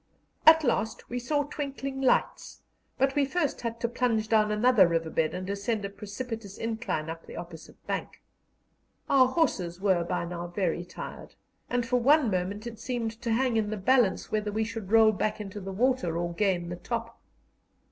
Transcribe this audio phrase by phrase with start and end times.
[0.47, 2.63] At last we saw twinkling lights,
[2.97, 7.07] but we first had to plunge down another river bed and ascend a precipitous incline
[7.07, 8.19] up the opposite bank.
[9.11, 11.35] Our horses were by now very tired,
[11.69, 15.11] and for one moment it seemed to hang in the balance whether we should roll
[15.11, 17.19] back into the water or gain the top.